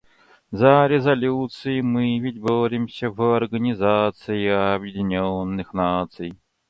[0.51, 6.33] За резолюции мы ведь боремся в Организации Объединенных Наций.